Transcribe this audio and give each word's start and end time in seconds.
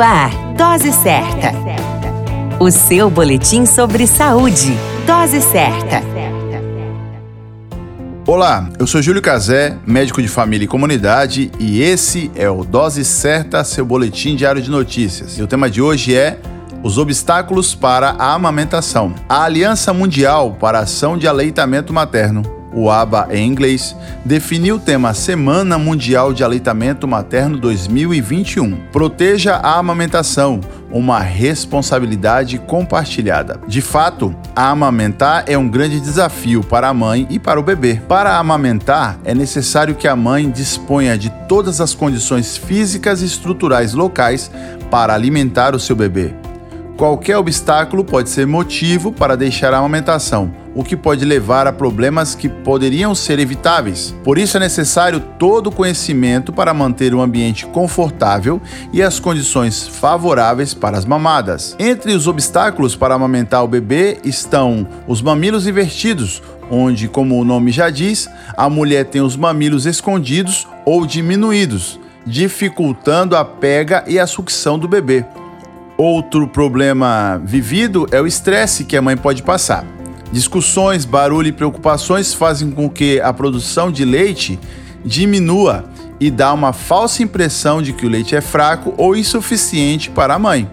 Ar, 0.00 0.30
Dose 0.56 0.92
Certa. 0.92 1.52
O 2.58 2.70
seu 2.70 3.10
boletim 3.10 3.66
sobre 3.66 4.06
saúde. 4.06 4.74
Dose 5.06 5.42
Certa. 5.42 6.02
Olá, 8.26 8.70
eu 8.78 8.86
sou 8.86 9.02
Júlio 9.02 9.20
Cazé, 9.20 9.76
médico 9.86 10.22
de 10.22 10.28
família 10.28 10.64
e 10.64 10.68
comunidade, 10.68 11.50
e 11.58 11.82
esse 11.82 12.30
é 12.34 12.48
o 12.48 12.64
Dose 12.64 13.04
Certa, 13.04 13.62
seu 13.62 13.84
boletim 13.84 14.36
diário 14.36 14.62
de 14.62 14.70
notícias. 14.70 15.36
E 15.36 15.42
o 15.42 15.46
tema 15.46 15.68
de 15.68 15.82
hoje 15.82 16.14
é 16.14 16.38
os 16.82 16.96
obstáculos 16.96 17.74
para 17.74 18.10
a 18.18 18.32
amamentação. 18.32 19.14
A 19.28 19.44
Aliança 19.44 19.92
Mundial 19.92 20.56
para 20.58 20.78
a 20.78 20.82
Ação 20.82 21.18
de 21.18 21.28
Aleitamento 21.28 21.92
Materno 21.92 22.59
o 22.72 22.90
ABA 22.90 23.28
em 23.30 23.46
inglês, 23.46 23.96
definiu 24.24 24.76
o 24.76 24.80
tema 24.80 25.14
Semana 25.14 25.78
Mundial 25.78 26.32
de 26.32 26.44
Aleitamento 26.44 27.06
Materno 27.06 27.58
2021. 27.58 28.76
Proteja 28.92 29.56
a 29.56 29.78
amamentação, 29.78 30.60
uma 30.90 31.20
responsabilidade 31.20 32.58
compartilhada. 32.58 33.60
De 33.66 33.80
fato, 33.80 34.34
amamentar 34.54 35.44
é 35.46 35.56
um 35.56 35.68
grande 35.68 36.00
desafio 36.00 36.62
para 36.62 36.88
a 36.88 36.94
mãe 36.94 37.26
e 37.30 37.38
para 37.38 37.60
o 37.60 37.62
bebê. 37.62 38.00
Para 38.08 38.36
amamentar, 38.36 39.18
é 39.24 39.34
necessário 39.34 39.94
que 39.94 40.08
a 40.08 40.16
mãe 40.16 40.50
disponha 40.50 41.16
de 41.16 41.30
todas 41.48 41.80
as 41.80 41.94
condições 41.94 42.56
físicas 42.56 43.22
e 43.22 43.26
estruturais 43.26 43.94
locais 43.94 44.50
para 44.90 45.14
alimentar 45.14 45.74
o 45.74 45.80
seu 45.80 45.94
bebê. 45.94 46.39
Qualquer 47.00 47.38
obstáculo 47.38 48.04
pode 48.04 48.28
ser 48.28 48.46
motivo 48.46 49.10
para 49.10 49.34
deixar 49.34 49.72
a 49.72 49.78
amamentação, 49.78 50.52
o 50.74 50.84
que 50.84 50.94
pode 50.94 51.24
levar 51.24 51.66
a 51.66 51.72
problemas 51.72 52.34
que 52.34 52.46
poderiam 52.46 53.14
ser 53.14 53.38
evitáveis. 53.38 54.14
Por 54.22 54.36
isso 54.36 54.58
é 54.58 54.60
necessário 54.60 55.18
todo 55.38 55.68
o 55.68 55.72
conhecimento 55.72 56.52
para 56.52 56.74
manter 56.74 57.14
um 57.14 57.22
ambiente 57.22 57.64
confortável 57.64 58.60
e 58.92 59.02
as 59.02 59.18
condições 59.18 59.88
favoráveis 59.88 60.74
para 60.74 60.98
as 60.98 61.06
mamadas. 61.06 61.74
Entre 61.78 62.12
os 62.12 62.26
obstáculos 62.26 62.94
para 62.94 63.14
amamentar 63.14 63.64
o 63.64 63.68
bebê 63.68 64.18
estão 64.22 64.86
os 65.06 65.22
mamilos 65.22 65.66
invertidos, 65.66 66.42
onde, 66.70 67.08
como 67.08 67.40
o 67.40 67.46
nome 67.46 67.72
já 67.72 67.88
diz, 67.88 68.28
a 68.54 68.68
mulher 68.68 69.06
tem 69.06 69.22
os 69.22 69.36
mamilos 69.36 69.86
escondidos 69.86 70.68
ou 70.84 71.06
diminuídos, 71.06 71.98
dificultando 72.26 73.34
a 73.34 73.42
pega 73.42 74.04
e 74.06 74.18
a 74.18 74.26
sucção 74.26 74.78
do 74.78 74.86
bebê. 74.86 75.24
Outro 76.02 76.48
problema 76.48 77.38
vivido 77.44 78.06
é 78.10 78.18
o 78.18 78.26
estresse 78.26 78.84
que 78.84 78.96
a 78.96 79.02
mãe 79.02 79.18
pode 79.18 79.42
passar. 79.42 79.84
Discussões, 80.32 81.04
barulho 81.04 81.48
e 81.48 81.52
preocupações 81.52 82.32
fazem 82.32 82.70
com 82.70 82.88
que 82.88 83.20
a 83.20 83.30
produção 83.34 83.92
de 83.92 84.02
leite 84.02 84.58
diminua 85.04 85.84
e 86.18 86.30
dá 86.30 86.54
uma 86.54 86.72
falsa 86.72 87.22
impressão 87.22 87.82
de 87.82 87.92
que 87.92 88.06
o 88.06 88.08
leite 88.08 88.34
é 88.34 88.40
fraco 88.40 88.94
ou 88.96 89.14
insuficiente 89.14 90.08
para 90.08 90.36
a 90.36 90.38
mãe. 90.38 90.66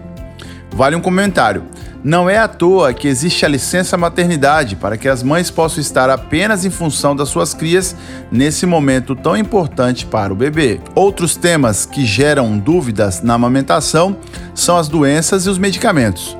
Vale 0.70 0.96
um 0.96 1.00
comentário. 1.02 1.62
Não 2.02 2.30
é 2.30 2.38
à 2.38 2.46
toa 2.46 2.94
que 2.94 3.08
existe 3.08 3.44
a 3.44 3.48
licença 3.48 3.96
maternidade 3.96 4.76
para 4.76 4.96
que 4.96 5.08
as 5.08 5.22
mães 5.22 5.50
possam 5.50 5.80
estar 5.80 6.08
apenas 6.08 6.64
em 6.64 6.70
função 6.70 7.14
das 7.14 7.28
suas 7.28 7.52
crias 7.52 7.96
nesse 8.30 8.66
momento 8.66 9.16
tão 9.16 9.36
importante 9.36 10.06
para 10.06 10.32
o 10.32 10.36
bebê. 10.36 10.80
Outros 10.94 11.34
temas 11.34 11.84
que 11.84 12.06
geram 12.06 12.56
dúvidas 12.56 13.20
na 13.20 13.34
amamentação 13.34 14.16
são 14.54 14.76
as 14.76 14.88
doenças 14.88 15.46
e 15.46 15.50
os 15.50 15.58
medicamentos. 15.58 16.36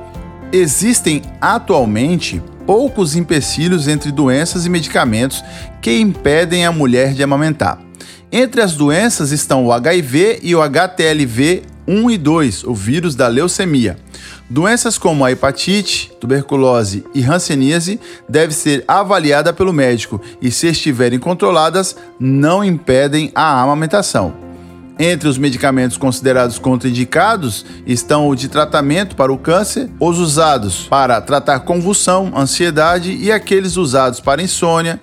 Existem 0.51 1.21
atualmente 1.41 2.41
poucos 2.65 3.15
empecilhos 3.15 3.87
entre 3.87 4.11
doenças 4.11 4.65
e 4.65 4.69
medicamentos 4.69 5.43
que 5.81 5.99
impedem 5.99 6.65
a 6.65 6.71
mulher 6.71 7.13
de 7.13 7.21
amamentar. 7.21 7.79
Entre 8.31 8.61
as 8.61 8.73
doenças 8.73 9.31
estão 9.31 9.65
o 9.65 9.73
HIV 9.73 10.39
e 10.41 10.55
o 10.55 10.61
HTLV 10.61 11.63
1 11.87 12.11
e 12.11 12.17
2, 12.17 12.63
o 12.63 12.73
vírus 12.73 13.15
da 13.15 13.27
leucemia. 13.27 13.97
Doenças 14.49 14.97
como 14.97 15.23
a 15.23 15.31
hepatite, 15.31 16.11
tuberculose 16.19 17.05
e 17.13 17.23
hanseníase 17.23 17.99
devem 18.27 18.55
ser 18.55 18.83
avaliadas 18.87 19.55
pelo 19.55 19.71
médico 19.71 20.19
e, 20.41 20.49
se 20.49 20.65
estiverem 20.65 21.19
controladas, 21.19 21.95
não 22.19 22.63
impedem 22.63 23.31
a 23.35 23.61
amamentação. 23.61 24.33
Entre 24.97 25.29
os 25.29 25.37
medicamentos 25.37 25.97
considerados 25.97 26.57
contraindicados 26.57 27.63
estão 27.85 28.27
o 28.27 28.35
de 28.35 28.49
tratamento 28.49 29.15
para 29.15 29.31
o 29.31 29.37
câncer, 29.37 29.87
os 29.99 30.17
usados 30.17 30.87
para 30.89 31.21
tratar 31.21 31.59
convulsão, 31.59 32.33
ansiedade 32.35 33.15
e 33.15 33.31
aqueles 33.31 33.77
usados 33.77 34.19
para 34.19 34.41
insônia, 34.41 34.99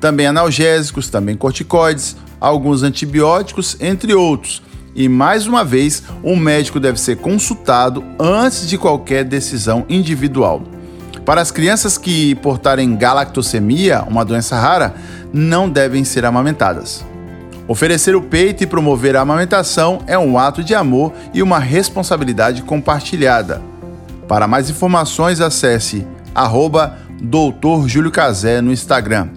também 0.00 0.26
analgésicos, 0.26 1.08
também 1.08 1.36
corticoides, 1.36 2.16
alguns 2.40 2.82
antibióticos, 2.82 3.76
entre 3.80 4.12
outros 4.12 4.60
e 4.98 5.08
mais 5.08 5.46
uma 5.46 5.64
vez, 5.64 6.02
um 6.24 6.34
médico 6.34 6.80
deve 6.80 7.00
ser 7.00 7.18
consultado 7.18 8.02
antes 8.18 8.68
de 8.68 8.76
qualquer 8.76 9.22
decisão 9.22 9.86
individual. 9.88 10.60
Para 11.24 11.40
as 11.40 11.52
crianças 11.52 11.96
que 11.96 12.34
portarem 12.34 12.96
galactosemia, 12.96 14.02
uma 14.08 14.24
doença 14.24 14.58
rara, 14.58 14.96
não 15.32 15.70
devem 15.70 16.02
ser 16.02 16.24
amamentadas. 16.24 17.04
Oferecer 17.68 18.16
o 18.16 18.22
peito 18.22 18.64
e 18.64 18.66
promover 18.66 19.14
a 19.14 19.20
amamentação 19.20 20.00
é 20.04 20.18
um 20.18 20.36
ato 20.36 20.64
de 20.64 20.74
amor 20.74 21.12
e 21.32 21.44
uma 21.44 21.60
responsabilidade 21.60 22.62
compartilhada. 22.62 23.62
Para 24.26 24.48
mais 24.48 24.68
informações, 24.68 25.40
acesse 25.40 26.04
arroba 26.34 26.98
Dr. 27.20 27.86
Júlio 27.86 28.10
Cazé 28.10 28.60
no 28.60 28.72
Instagram. 28.72 29.28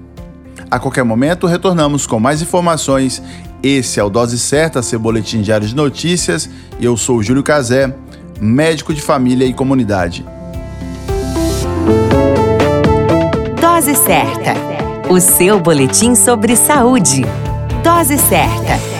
A 0.71 0.79
qualquer 0.79 1.03
momento, 1.03 1.45
retornamos 1.45 2.07
com 2.07 2.19
mais 2.19 2.41
informações 2.41 3.21
esse 3.63 3.99
é 3.99 4.03
o 4.03 4.09
Dose 4.09 4.39
Certa, 4.39 4.81
seu 4.81 4.99
boletim 4.99 5.41
diário 5.41 5.67
de 5.67 5.75
notícias. 5.75 6.49
Eu 6.79 6.97
sou 6.97 7.17
o 7.17 7.23
Júlio 7.23 7.43
Cazé, 7.43 7.93
médico 8.39 8.93
de 8.93 9.01
família 9.01 9.45
e 9.45 9.53
comunidade. 9.53 10.25
Dose 13.59 13.95
Certa, 13.95 14.53
o 15.09 15.19
seu 15.19 15.59
boletim 15.59 16.15
sobre 16.15 16.55
saúde. 16.55 17.23
Dose 17.83 18.17
Certa. 18.17 18.90